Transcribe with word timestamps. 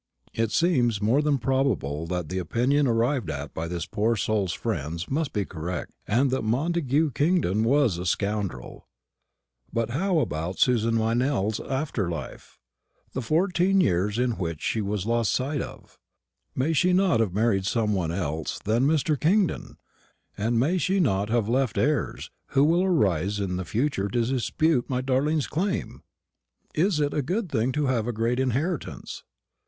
It 0.33 0.49
seems 0.51 0.99
more 0.99 1.21
than 1.21 1.37
probable 1.37 2.07
that 2.07 2.27
the 2.27 2.39
opinion 2.39 2.87
arrived 2.87 3.29
at 3.29 3.53
by 3.53 3.67
this 3.67 3.85
poor 3.85 4.15
soul's 4.15 4.51
friends 4.51 5.07
must 5.11 5.31
be 5.31 5.45
correct, 5.45 5.91
and 6.07 6.31
that 6.31 6.41
Montagu 6.41 7.11
Kingdon 7.13 7.63
was 7.63 7.99
a 7.99 8.07
scoundrel. 8.07 8.87
But 9.71 9.91
how 9.91 10.17
about 10.17 10.57
Susan 10.57 10.95
Meynell's 10.95 11.59
after 11.59 12.09
life? 12.09 12.57
the 13.13 13.21
fourteen 13.21 13.79
years 13.79 14.17
in 14.17 14.39
which 14.39 14.63
she 14.63 14.81
was 14.81 15.05
lost 15.05 15.31
sight 15.35 15.61
of? 15.61 15.99
May 16.55 16.73
she 16.73 16.93
not 16.93 17.19
have 17.19 17.35
married 17.35 17.67
some 17.67 17.93
one 17.93 18.11
else 18.11 18.57
than 18.57 18.87
Mr. 18.87 19.19
Kingdon? 19.19 19.77
and 20.35 20.59
may 20.59 20.79
she 20.79 20.99
not 20.99 21.29
have 21.29 21.47
left 21.47 21.77
heirs 21.77 22.31
who 22.55 22.63
will 22.63 22.83
arise 22.83 23.39
in 23.39 23.57
the 23.57 23.65
future 23.65 24.07
to 24.09 24.21
dispute 24.23 24.89
my 24.89 24.99
darling's 25.01 25.45
claim? 25.45 26.01
Is 26.73 26.99
it 26.99 27.13
a 27.13 27.21
good 27.21 27.51
thing 27.51 27.71
to 27.73 27.85
have 27.85 28.07
a 28.07 28.11
great 28.11 28.39
inheritance? 28.39 29.21